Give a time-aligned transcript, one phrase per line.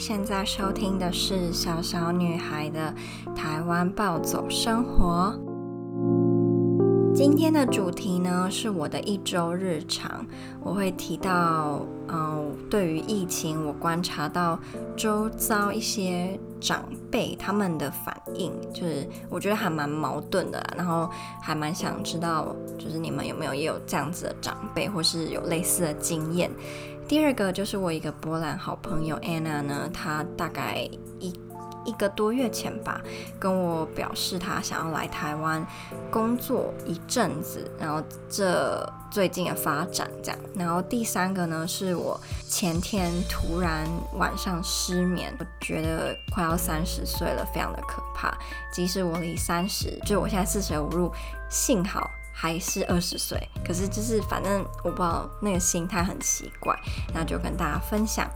[0.00, 2.94] 现在收听的是小小女孩的
[3.36, 5.38] 台湾暴走生活。
[7.14, 10.26] 今天的主题呢，是我的一周日常，
[10.62, 14.58] 我会提到，嗯、对于疫情，我观察到
[14.96, 21.10] 周遭一些长辈他们的反应，就是我觉得还蛮矛盾的，然后
[21.42, 26.50] 还蛮想知道，就是你们有没有也有这样子的长辈，或是有类似的经验。
[27.10, 31.34] 第二个就是我一个波兰好朋友 Anna 呢，她大概一
[31.84, 33.00] 一个多月前吧，
[33.36, 35.66] 跟我表示她想要来台湾
[36.08, 40.38] 工作一阵子，然后这最近的发展这样。
[40.54, 42.16] 然后第三个呢，是我
[42.48, 48.32] 前天突然晚上失眠，我觉得快要三十岁了，非常的可怕。
[48.72, 51.10] 即使我离三十，就我现在四舍五入，
[51.48, 52.08] 幸好。
[52.40, 56.74] 还是二十岁，可是就是反正我不知道那个心态很奇怪，
[57.12, 58.26] 那就跟大家分享。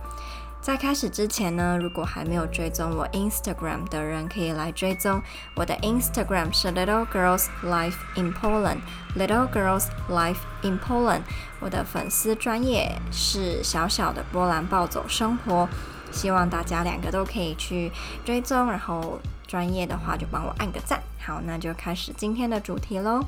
[0.60, 5.22] 在开始之前呢，如果还没有追踪我 Instagram 的人，可以来追踪
[5.54, 8.80] 我的 Instagram 是 Little Girls Life in Poland
[9.16, 11.22] Little Girls Life in Poland。
[11.60, 15.66] 我的粉丝专业是小小的波兰暴走生活，
[16.12, 17.90] 希望大家两个都可以去
[18.22, 21.02] 追踪，然后专业的话就帮我按个赞。
[21.18, 23.22] 好，那就开始今天的主题喽。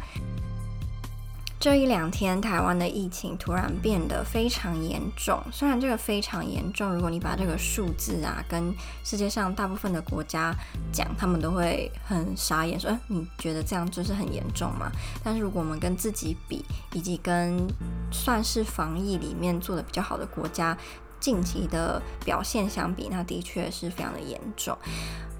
[1.66, 5.42] 这一两天，台湾的疫情突然变得非常严重。
[5.50, 10.54] 虽然这个非常严重，如果你把这个数字啊跟世界上大部分的国家
[10.92, 14.92] 讲，他们都会很傻眼，说：“，你觉得这样就是很严重吗？”
[15.24, 17.66] 但是如果我们跟自己比，以及跟
[18.12, 20.78] 算是防疫里面做得比较好的国家
[21.18, 24.78] 近期的表现相比，那的确是非常的严重。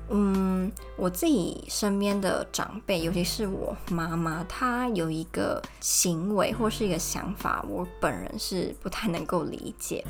[0.08, 10.05] 嗯，我自己身边的长辈，尤其是我妈妈，她有一个行为或是一个想法，我本人是不太能够理解。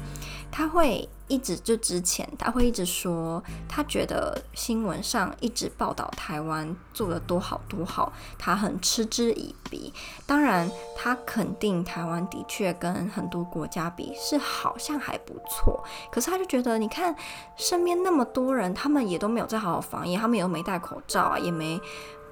[0.50, 9.92] 她会一直就之前，他会一直说，他觉得新闻上一直报道台湾做的多好多好，他很嗤之以鼻。
[10.24, 17.14] 当然，他肯定台湾的确跟很多国家比是好像还不错，可是他就觉得，你看
[17.56, 21.80] 身边那么多人，他们也都没有在好好防疫，他们也都没戴口罩啊，也没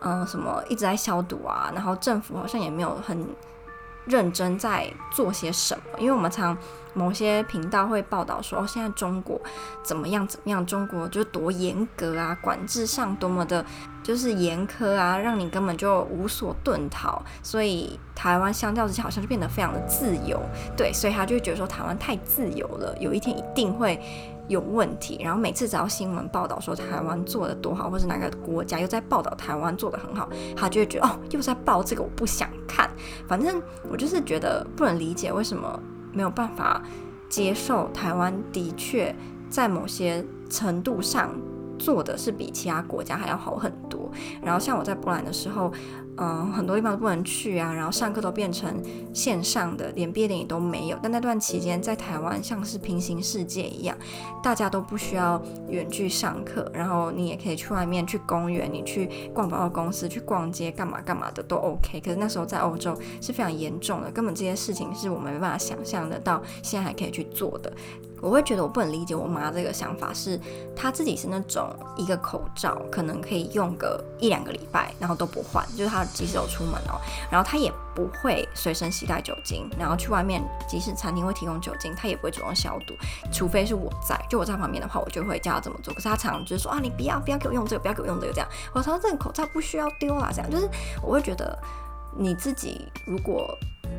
[0.06, 3.27] 嗯、什么一直在消毒啊，然后政府好像也没有很
[4.04, 6.54] 认真在做些什么，因为我们常
[6.94, 9.41] 某些频道会报道说，哦，现在中国
[9.82, 13.65] 怎么样怎么样，中国就多严格啊，管制上多么的，
[14.03, 20.41] 就是严苛啊，让你根本就无所遁逃，所以台湾相较之下好像就变得非常的自由，
[20.77, 24.00] 对，所以他就觉得说台湾太自由了，有一天一定会。
[24.47, 32.91] 有问题，然后每次只要新闻报道说台湾做得多好，或是哪个国家又在报道台湾做得很好，他就会觉得哦，又在报这个，我不想看。
[33.27, 33.59] 反正
[33.91, 35.81] 我就是觉得不能理解为什么
[36.14, 36.82] 没有办法
[37.28, 39.14] 接受台湾的确
[39.50, 41.30] 在某些程度上
[41.78, 44.10] 做的是比其他国家还要好很多。
[44.42, 45.72] 然后像我在波兰的时候。
[46.16, 48.80] 嗯，很多地方都不能去啊，然后上课都变成
[49.12, 50.96] 线上的，连毕业典礼都没有。
[51.02, 53.96] 但那段期间在台湾像是平行世界一样，
[54.40, 62.00] 大家都不需要远距上课，然后你也可以去外面去公园，你去逛百货公司，去逛街，干嘛干嘛的都 OK。
[62.00, 67.72] 可是那时候在欧洲是非常严重的，根本这些事情是我们没办法想象得到，现在还可以去做的。
[68.24, 70.40] 我会觉得我不能理解我妈这个想法，是
[70.74, 76.96] 她自己是那种一个口罩可能可以用个一两个礼拜，然后都不换，就是她即使有出门哦，
[77.30, 82.94] 然后她也不会随身携带酒精，然后去外面即使餐厅会提供酒精，她也不会主动消毒，
[83.30, 85.92] 除非是我在，就我在旁边的话，我就会叫她怎么做。
[85.92, 88.48] 可是她常常就是说啊，你不要不要给我用这个，不要给我用这个这样。
[88.72, 90.66] 我说这个口罩不需要丢啦，这样就是
[91.02, 91.58] 我会觉得
[92.16, 93.54] 你自己如果。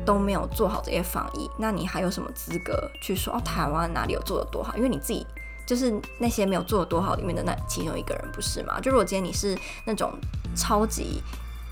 [0.06, 3.42] 都没有做好这些防疫，那你还有什么资格去说哦？
[3.44, 4.74] 台湾哪里有做的多好？
[4.76, 5.26] 因为你自己
[5.66, 8.80] 就是那些没有做的多好里面的那其中一个人，不是吗？
[8.80, 10.12] 就如果今天你是那种
[10.54, 11.20] 超级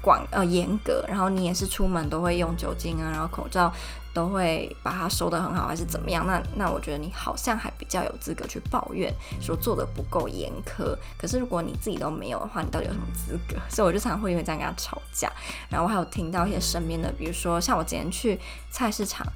[0.04, 3.72] 管呃严格，然后你也是出门都会用酒精啊，然后口罩。
[4.14, 6.24] 都会把它收得很好，还是怎么样？
[6.24, 10.96] 那那我觉得你好像还比较有资格去抱怨，说做得不够严苛。
[11.18, 13.56] 可是如果你自己都没有的话，你到底有什么资格？
[13.68, 15.28] 所以我就常常会因为这样跟他吵架。
[15.68, 18.38] 然后我还有听到一些身边的，比如说像我今天去
[18.70, 19.26] 菜市场，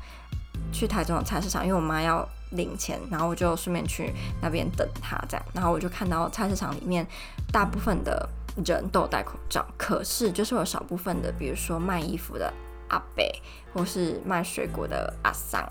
[0.72, 5.44] 去台中的菜市场，因为我妈要领钱，然后我就顺便去那边等她这样。
[5.52, 7.04] 然后我就看到菜市场里面
[7.50, 8.28] 大部分的
[8.64, 12.52] 人都有戴口罩，可是就是有少部分的，比如说卖衣服的。
[12.90, 13.22] 阿伯，
[13.74, 15.62] 或是卖水果的阿桑，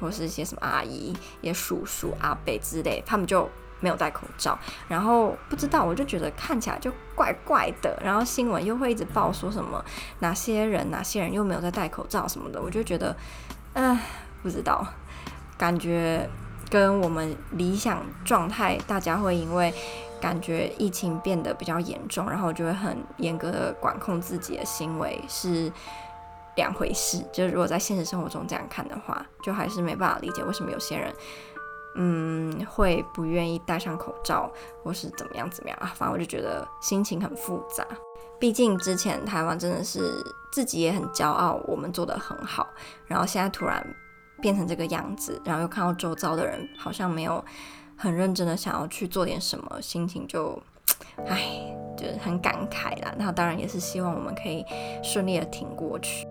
[0.00, 3.46] 或是一些什么阿姨、一些叔叔、阿伯之类，他们就
[3.78, 4.58] 没有戴口罩。
[4.88, 7.94] 然后不知道，我就觉得看起来就怪怪的。
[8.02, 9.84] 然后新闻又会一直报说什么
[10.20, 13.14] 哪些人、哪些人又没有在戴口罩什么的，我就觉得，
[13.74, 14.00] 唉，
[14.42, 14.82] 不知道，
[15.58, 16.26] 感觉
[16.70, 19.74] 跟我们理想状态，大家会因为
[20.22, 25.70] 感觉疫情变得比较严重，然后就会很严格的管控自己的行为是
[26.54, 27.18] 两回事。
[27.32, 31.12] 就如果在现实生活中这样看的话，就还是没办法理解为什么有些人。
[31.94, 34.50] 嗯，会不愿意戴上口罩，
[34.82, 35.92] 或是怎么样怎么样啊？
[35.94, 37.84] 反正我就觉得心情很复杂。
[38.40, 40.00] 毕竟之前台湾真的是
[40.52, 42.66] 自己也很骄傲，我们做得很好，
[43.06, 43.84] 然后现在突然
[44.40, 47.44] 变成这个样子，然后又看到周遭的人好像没有
[47.96, 50.60] 很认真的想要去做点什么，心情就
[51.26, 51.40] 唉，
[51.96, 53.14] 就是很感慨啦。
[53.18, 54.64] 那当然也是希望我们可以
[55.02, 56.26] 顺利的挺过去。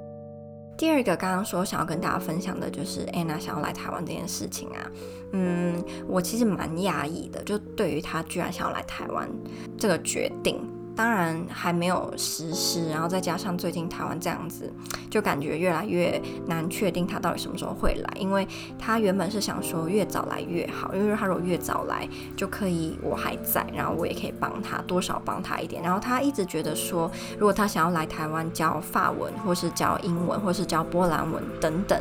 [0.78, 4.92] 第二个刚刚说想要跟大家分享的就是 Anna 想要来台湾这件事情啊，
[5.34, 9.30] 嗯，我其实蛮讶异的，就对于她居然想要来台湾
[9.78, 10.60] 这个决定。
[10.96, 14.72] 当然还没有实施，然后再加上最近台湾这样子，
[15.10, 18.14] 就感觉越来越难确定他到底什么时候会来。
[18.20, 18.48] 因为
[18.78, 25.82] 他原本是想说越早来越好，因为他如果越早来就可以我还在，然后我也可以帮他多少帮他一点。
[25.82, 27.10] 然后他一直觉得说，
[27.40, 32.00] 如果他想要来台湾教法文，或是教英文，或是教波兰文等等，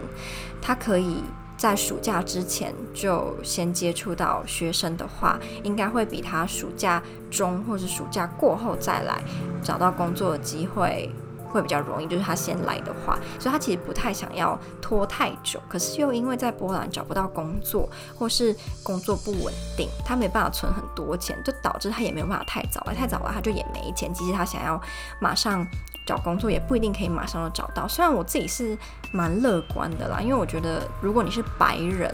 [0.61, 1.23] 他可以。
[1.61, 9.23] 在暑假之前就先接触到学生的话，应该会比他暑假中或是暑假过后再来
[9.63, 11.15] 找到工作的机会
[11.51, 12.07] 会比较容易。
[12.07, 15.61] 就是他先来的话，所以他其实不太想要拖太久。
[15.69, 17.87] 可是又因为在波兰找不到工作，
[18.19, 22.95] 或是工作不稳定，他没办法存很多钱，就导致他也没有办法太早来。
[22.95, 24.11] 太早了他就也没钱。
[24.15, 24.81] 即使他想要
[25.21, 25.67] 马上。
[26.07, 28.77] 找工作也不一定可以马上就找到，虽然我自己是
[29.13, 32.13] 蛮乐观的啦，因为我觉得如果你是白人，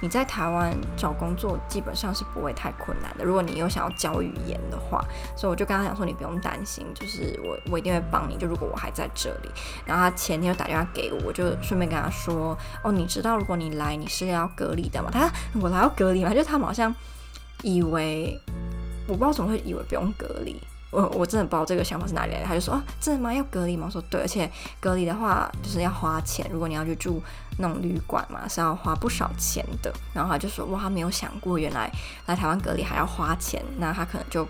[0.00, 3.24] 你在台湾找工作基本上是不会太困难的。
[3.24, 5.02] 如果你又想要教语言的话，
[5.36, 8.36] 所以我就跟他讲说，你不用担心，就是我我一定会帮你。
[8.36, 9.50] 就如果我还在这里，
[9.86, 15.10] 然后他前天又打电话给我，我就顺便跟他说，哦，你知道如果你来你是要隔离的吗？
[15.10, 15.30] 他
[15.60, 16.34] 我来要隔离吗？
[16.34, 16.94] 就他们好像
[17.62, 18.38] 以为，
[19.06, 20.60] 我不知道怎么会以为不用隔离。
[20.90, 23.32] 我我真的不知道这个想法是哪里来的，他就说啊，真的吗？
[23.32, 23.84] 要隔离吗？
[23.86, 24.50] 我说对，而且
[24.80, 27.22] 隔离的话就是要花钱，如果你要去住
[27.58, 29.92] 那种旅馆嘛，是要花不少钱的。
[30.14, 31.92] 然后他就说哇，他没有想过原来
[32.26, 34.48] 来台湾隔离还要花钱，那他可能就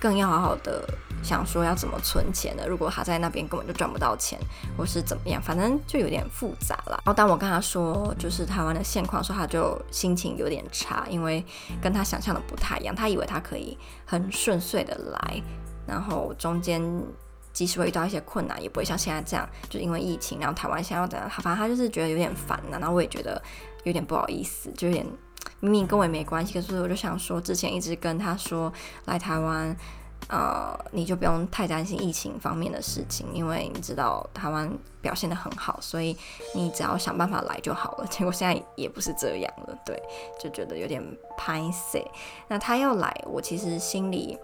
[0.00, 0.84] 更要好好的
[1.22, 2.66] 想说要怎么存钱的。
[2.68, 4.36] 如果他在那边根本就赚不到钱，
[4.76, 7.00] 或是怎么样，反正就有点复杂了。
[7.04, 11.44] 然后当我跟他说就是台湾的现况的时候，他就心情有点差，因为
[11.80, 15.40] 跟他想象的不太一样，他以为他可以很顺遂的来。
[15.86, 16.82] 然后中间
[17.52, 22.78] 即使会遇到一些困难，也不会像现在这样，就因为疫情，然后台湾现在要怎样，反正他就是觉得有点烦了。
[22.78, 23.40] 然后我也觉得
[23.84, 25.06] 有点不好意思，就有点
[25.60, 28.70] 明明跟我也没关系，可是我就想说，之前一直跟他说
[29.06, 29.74] 来台湾，
[30.28, 36.14] 呃，你就不用太担心疫情方面的事情，因为你知道台湾表现得很好，所以
[36.54, 38.06] 你只要想办法来就好了。
[38.08, 39.98] 结果现在也不是这样了，对，
[40.38, 41.02] 就觉得有点
[41.38, 42.04] 歹势。
[42.48, 44.38] 那他要来，我其实心里。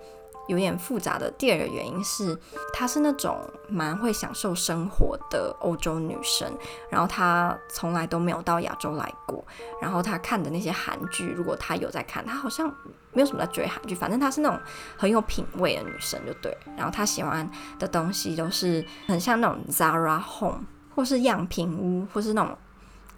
[0.48, 2.38] 有点复杂的第二个原因是，
[2.72, 6.52] 她是那种蛮会享受生活的欧洲女生，
[6.90, 9.44] 然后她从来都没有到亚洲来过，
[9.80, 12.68] 然后她看的那些韩剧，如果她有在看，她好像
[13.12, 14.58] 没有什么在追韩剧，反正她是那种
[14.96, 16.56] 很有品味的女生，就对。
[16.76, 22.56] 然后她喜欢的东西都是很像那种 Zara Home，或是样品屋，或是那种。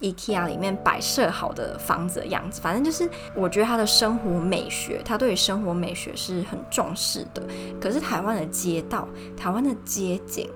[0.01, 7.41] IKEA 里面摆设好的房子的样子，反正就是我觉得他的生活美学，他对于生活美学是很重视的。
[7.79, 10.49] 可是台湾的街道、台湾的街景，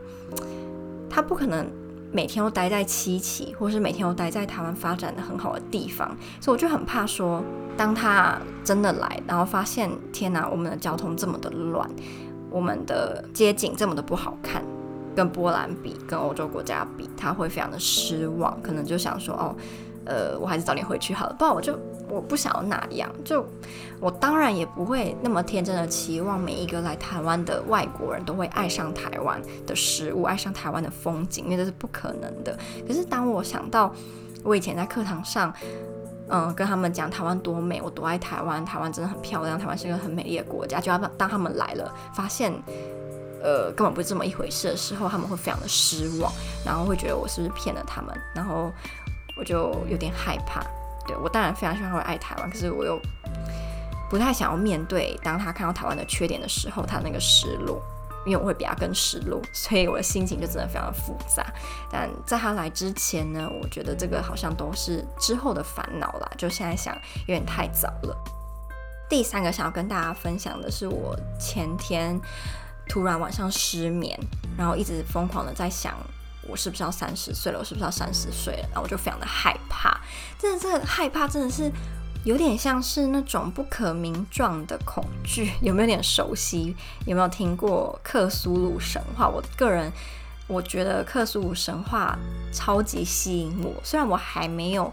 [1.10, 1.66] 他不可能
[2.12, 7.42] 每天都待在七期，或是每天都待在台湾发展的很好的地方，所以我就很怕说，
[7.78, 11.90] 当他真的来，然后发现天哪，我们的交通这么的乱，
[12.52, 14.64] 我们的街景这么的不好看。
[15.20, 19.54] 跟波兰比，跟欧洲国家比，他会非常的失望，可能就想说，哦，
[20.06, 21.36] 呃，我还是早点回去好了。
[21.38, 23.46] 不然我就我不想要那样，就
[24.00, 32.58] 我当然也不会那么天真的期望每一个来台湾的外国人都会爱上台湾的食物，爱上台湾的风景，因为这是不可能的。
[32.88, 33.94] 可是当我想到
[34.42, 35.54] 我以前在课堂上，
[36.30, 42.54] 嗯、跟他们讲台湾多美，我多爱台湾，台湾真的很漂亮，台湾是个很美丽的国家，就要当他们来了，发现。
[43.42, 46.32] 呃，根本不是这么一回事的时候，他们会非常的失望，
[46.66, 48.72] 然后会觉得我是不是骗了他们，然后
[49.38, 50.62] 我就有点害怕。
[51.08, 53.00] 对，我当然非常希望会爱台湾，可是我又
[54.10, 57.82] 不太想要面对，当他看到台湾的缺点的时候，他那个失落，
[58.26, 61.46] 因为我会比他更失落，所以我的心情就真的非常的复杂。
[61.92, 68.16] 但在他来之前呢，我觉得这个好像都是之后的烦恼啦，就现在想有点太早了。
[69.10, 72.20] 第三个想要跟大家分享的是我前天。
[72.90, 74.20] 突然晚上失眠，
[74.58, 75.96] 然后一直疯狂的在想，
[76.48, 77.60] 我是不是要三十岁了？
[77.60, 78.68] 我是不是要三十岁了？
[78.70, 80.02] 然后我就非常的害怕，
[80.40, 81.72] 真的是害怕，真的是
[82.26, 86.76] 有点像是那种不可名状的恐惧，有没有点熟悉？
[87.06, 89.30] 有没有听过克苏鲁神话？
[89.30, 89.92] 我个人
[90.48, 92.18] 我觉得克苏鲁神话
[92.52, 94.92] 超级吸引我，虽然我还没有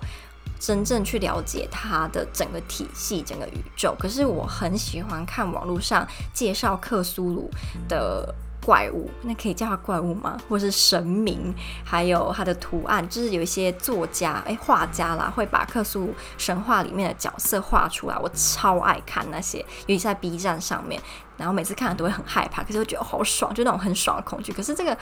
[0.58, 7.50] 真正去了解它的整个体系、整个宇宙，可是我很喜欢看网络上介绍克苏鲁
[7.88, 8.34] 的。
[8.64, 10.36] 怪物，那可以叫它怪物吗？
[10.48, 18.18] 或是神明，还有它的图案，就是有一些作家，哎，画家啦，会把克苏鲁神话里面的角色画出来。
[18.18, 21.00] 我超爱看那些，尤其在 B 站上面，
[21.36, 24.52] 然后每次看都会很害怕，可是我觉得好爽，就那种很爽的恐惧。
[24.52, 24.98] 可是这个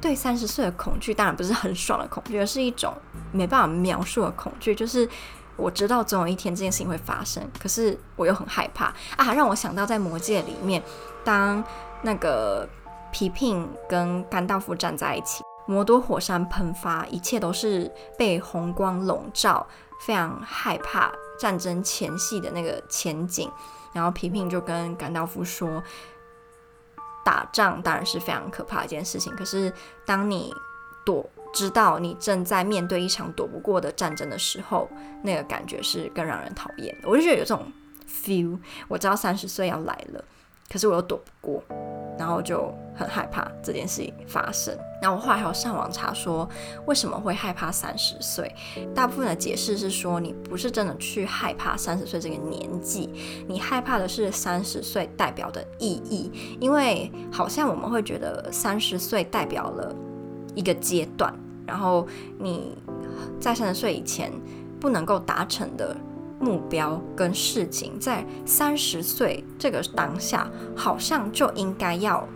[0.00, 2.94] 对三十岁的恐惧，当然不是很爽的恐惧，而是一种
[3.32, 4.74] 没办法描述的恐惧。
[4.74, 5.08] 就是
[5.56, 8.86] 我知道总有一天这件事情会发生，可是我又很害怕
[9.16, 9.32] 啊！
[9.34, 10.82] 让我想到在魔戒里面，
[11.24, 11.62] 当
[12.02, 12.68] 那个。
[13.10, 19.66] 皮聘跟甘道夫站在一起，摩多火山喷发，一切都是被红光笼罩，
[20.02, 23.50] 非常害怕战争前夕的那个前景。
[23.94, 25.82] 然后皮聘就跟甘道夫说
[27.28, 29.70] ：“打仗当然是非常可怕一件事情，可是
[30.06, 30.50] 当你
[31.04, 34.88] 躲，知道你正在面对一场躲不过的战争的时候，
[35.22, 37.70] 那个感觉是更让人讨厌的。”我就觉得有这种
[38.08, 38.58] feel，
[38.88, 40.24] 我知道三十岁要来了。
[40.72, 41.62] 可是我又躲不过，
[42.18, 44.76] 然后就很害怕这件事情发生。
[45.00, 46.48] 然后我后来还有上网查说，
[46.86, 48.52] 为什么会害怕三十岁？
[48.92, 53.08] 大部分的解释是说，你不是真的去害怕三十岁这个年纪，
[53.46, 56.58] 你害怕的是三十岁代表的意义。
[56.58, 59.94] 因为好像我们会觉得三十岁代表了
[60.56, 61.32] 一个阶段，
[61.64, 62.04] 然后
[62.38, 62.76] 你
[63.38, 64.32] 在三十岁以前
[64.80, 65.96] 不能够达成的。
[66.40, 72.26] 目标跟事情在三十岁这个当下，好像就应该要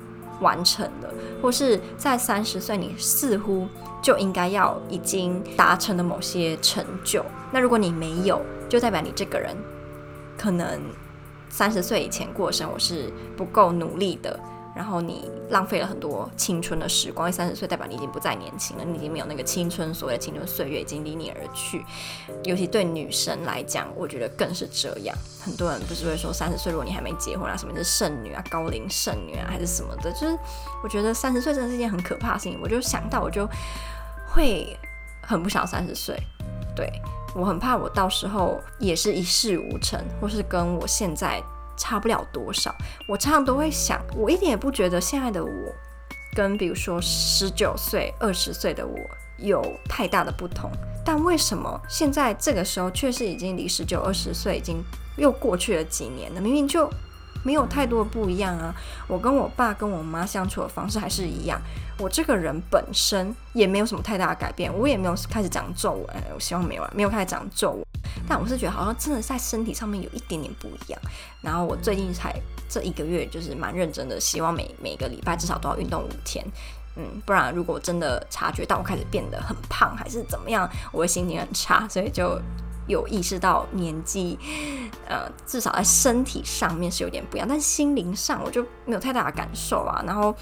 [0.40, 3.66] 完成了，或是在三十岁，你似乎
[4.02, 7.24] 就应该要已经达成了某些成就。
[7.52, 9.56] 那如果你没有，就代表你这个人
[10.36, 10.80] 可能
[11.48, 14.38] 三十岁以前过生活是不够努力的。
[14.74, 21.84] 然后你浪费了很多青春的时光，因为三十岁代表你已经不再年轻了，你已经没有那个青春，所谓的青春岁月已经离你而去。
[22.44, 25.16] 尤其对女生来讲，我觉得更是这样。
[25.40, 30.10] 很多人不是会说三十岁如果你还没结婚啊，什么是剩女啊、高龄剩女啊，还是什么的？
[30.12, 30.38] 就是
[30.82, 32.58] 我觉得三十岁真的是一件很可怕的事情。
[32.62, 33.46] 我就想到，我就
[34.26, 34.74] 会
[35.20, 36.16] 很不想三十岁。
[36.74, 36.90] 对，
[37.34, 41.42] 我很怕我到时候也是一事无成，或是跟我现在。
[41.76, 42.74] 差不了多少，
[43.08, 45.50] 我常常都会想，我一点也不觉得现在的我
[46.34, 48.98] 跟比如说十九岁、二十岁的我
[49.38, 50.70] 有太大的不同，
[51.04, 54.82] 但为什么现在这个时候却是已经离十九、二十岁已经
[55.16, 56.40] 又过去了几年呢？
[56.40, 56.88] 明明就。
[57.42, 58.74] 没有太多的不一样啊，
[59.06, 61.60] 我跟我爸跟我妈相处的方式还是一样，
[61.98, 67.84] 我这个人本身也没有什么太大的改变，我也没有开始长皱纹，我希望没有，没有开始长皱纹，
[68.28, 71.00] 但我是觉得好像真的在身体上面有一点点不一样。
[71.40, 72.34] 然后我最近才
[72.68, 76.44] 这一个月就是蛮认真的，希望每每个礼拜至少都要运动五天，
[76.96, 82.40] 嗯，不然如果真的察觉到我开始变得很胖还是怎么样，我会心情很差，所以就。
[82.86, 84.38] 有意识到年纪，
[85.08, 90.02] 呃，至少在身体上面是有点不一样，但心灵上我就没有太大的感受啊。
[90.06, 90.34] 然后，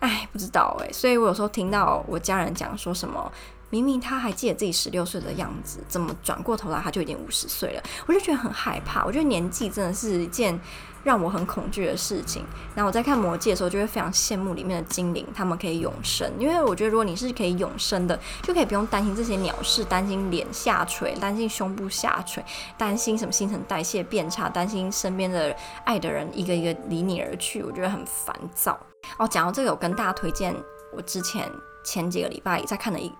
[0.00, 3.30] 哎，不知道哎，所以我有时候听到我家人讲说什么，
[3.72, 7.82] 明明他还记得自己十六岁的样子，怎么转过头来他就已经五十岁了？
[8.06, 9.04] 我就觉得很害怕。
[9.04, 10.60] 我觉得年纪真的是一件。
[11.04, 12.44] 让我很恐惧的事情。
[12.76, 16.30] 然后我在看《魔戒》的时候，就会非常羡慕里面的精灵，他们可以永生。
[16.38, 22.44] 因为我觉得，如果你是可以永生的，就可以不用担心这些鸟事，担心脸下垂，担心胸部下垂，
[22.78, 25.52] 担心什么新陈代谢变差，担心身边的
[25.84, 28.78] 爱的人一个一个离你而去，我觉得很烦躁。
[29.18, 30.54] 哦，讲到这个，我跟大家推荐
[30.96, 31.50] 我之前
[31.84, 33.12] 前几个礼拜在看的一。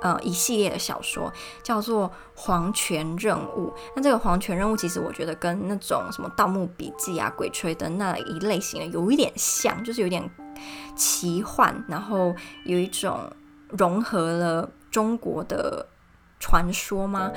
[0.00, 3.68] 呃，一系列的小说叫做《黄泉任务》。
[3.96, 10.22] 那这个黄泉任务，其实我觉得跟那种什么《盗墓笔记》啊、《鬼吹灯》那一类型的有一点像，就是有点
[10.94, 13.18] 奇幻，然后有一种
[13.70, 15.84] 融合了中国的
[16.38, 17.32] 传说吗？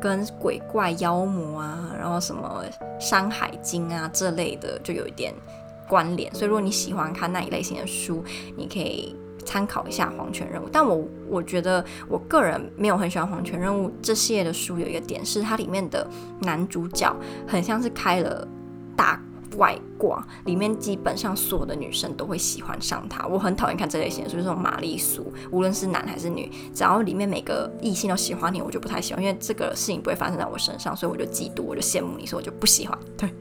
[0.00, 2.64] 跟鬼怪妖魔啊，然后什么
[3.00, 5.34] 《山海经》啊这类的，就有一点
[5.86, 6.32] 关联。
[6.34, 8.24] 所以，如果你喜欢看那一类型的书，
[8.56, 9.14] 你可以。
[9.48, 16.06] 参考一下《黄泉任务》，但我我觉得我个人没有很喜欢《黄泉任务》这系列的书，有一个点是它里面的
[16.42, 17.10] 男主角
[17.46, 18.46] 很像是开了
[18.94, 19.18] 大
[19.56, 23.26] 外挂，里面基本上所有的女生都会喜欢上他。
[23.26, 32.98] 我很讨厌看这类型的书，就是这种玛丽苏，无论是男还是女，只要里面每个异性都喜欢你，我就不太喜欢，因为这个事情不会发生在我身上，所以我就嫉妒，我就羡慕你，所以我就不喜欢。
[33.16, 33.32] 对，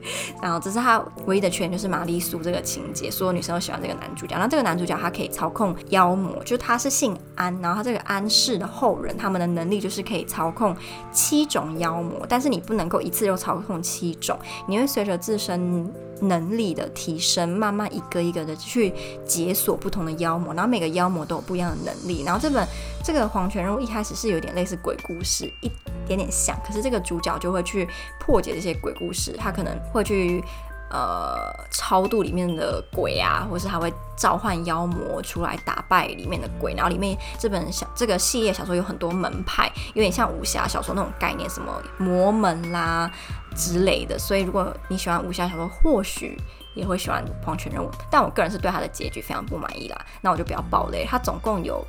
[0.41, 4.37] 然后这是他唯一的缺点，就是玛丽苏这个情节，所有女生都喜欢这个男主角。
[4.37, 10.75] 那这个男主角他可以操控妖魔，就他是姓安，然后他这个安氏的后人，他们的能力就是可以操控
[11.11, 14.37] 七种妖魔，但是你不能够一次就操控七种，
[14.67, 18.93] 你会随着自身能力的提升，慢慢一个一个的去
[19.25, 22.23] 解锁不同的妖魔，然后每个妖魔都有不一样的能力。
[22.23, 22.67] 然后这本
[23.03, 25.71] 这个黄泉路一开始是有点类似鬼故事，一
[26.05, 27.87] 点点像，可是这个主角就会去
[28.19, 30.43] 破解这些鬼故事，他可能会去。
[30.89, 36.73] 呃，超度里面的鬼啊，或是他会召唤妖魔出来打败里面的鬼。
[36.73, 43.11] 然后里面这本小这个系列小说有很多门派，有点像武侠小说那种概念，什么魔门啦
[43.55, 44.17] 之类的。
[44.17, 46.39] 所以如果你喜欢武侠小说，或许
[46.73, 47.91] 也会喜欢黄泉任务。
[48.09, 51.05] 但我个人是对他的结局非常不满意啦，那我就不要爆雷。
[51.05, 51.85] 他总共有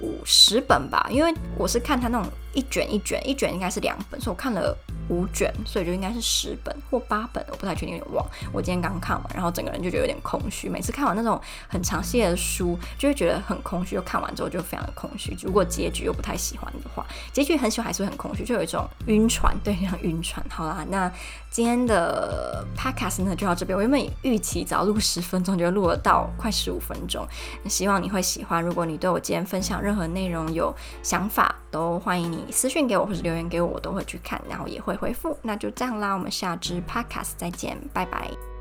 [0.00, 4.76] 五十本吧，因为我是看他那种一卷一卷，一卷应该是两本，所以我看了。
[5.08, 8.24] 五卷，所以就应该是十本或八本，我不太确定，有点忘。
[8.52, 10.68] 我今天刚看完，然后整个人就觉得有点空虚。
[10.70, 13.96] 每次看完那种很长系列的书，就会觉得很空虚。
[13.96, 15.36] 又看完之后就非常的空虚。
[15.42, 20.42] 如果结局又不太喜欢的话，结局很喜欢还是很空虚，就有一种晕船，对，像晕船。
[20.48, 21.12] 好啦，那
[21.50, 23.76] 今天的 podcast 呢就到这边。
[23.76, 27.26] 我原本预期只要录十分钟，就录了到快十五分钟。
[27.68, 28.62] 希望你会喜欢。
[28.62, 35.36] 如果你对我今天分享任何内容有想法，都欢迎你私信给我或者留言给我，我都会去看，然后也会回复。
[35.42, 38.51] 那就这样啦，我们下支 podcast 再见，拜拜。